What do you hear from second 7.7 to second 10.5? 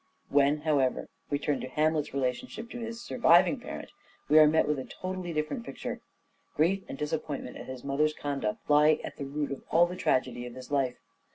mother's conduct lie at the root of all the tragedy